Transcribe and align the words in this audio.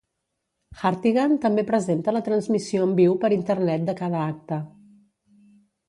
Hartigan 0.89 1.35
també 1.43 1.65
presenta 1.67 2.15
la 2.17 2.23
transmissió 2.29 2.87
en 2.89 2.97
viu 3.03 3.17
per 3.25 3.33
Internet 3.39 3.89
de 3.91 3.99
cada 4.01 4.27
acte. 4.35 4.63